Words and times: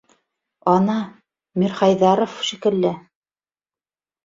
Ана, 0.71 0.95
Мирхәйҙәров 1.65 2.41
шикелле. 2.49 2.95